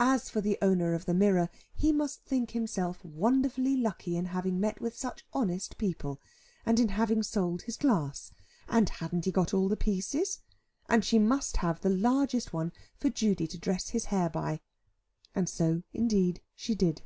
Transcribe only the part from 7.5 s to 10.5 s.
his glass, and hadn't he got all the pieces,